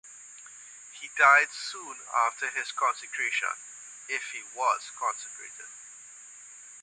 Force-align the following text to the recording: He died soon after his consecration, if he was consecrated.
He 0.99 1.09
died 1.15 1.49
soon 1.51 1.95
after 2.25 2.49
his 2.49 2.71
consecration, 2.71 3.49
if 4.09 4.23
he 4.31 4.41
was 4.57 4.89
consecrated. 4.97 5.67